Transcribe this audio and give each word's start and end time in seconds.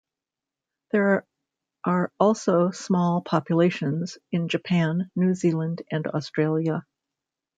There 0.91 1.27
are 1.85 2.11
also 2.19 2.71
small 2.71 3.21
populations 3.21 4.17
in 4.31 4.47
Japan, 4.47 5.11
New 5.15 5.35
Zealand, 5.35 5.83
and 5.91 6.07
Australia. 6.07 6.87